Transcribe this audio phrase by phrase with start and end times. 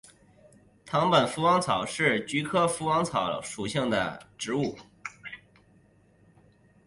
[0.83, 4.75] 藤本福王草是菊科福王草属的植物。